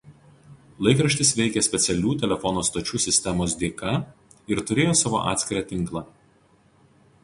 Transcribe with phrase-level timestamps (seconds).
[0.87, 3.95] Laikraštis veikė specialių telefono stočių sistemos dėka
[4.55, 6.09] ir turėjo savo atskirą tinklą.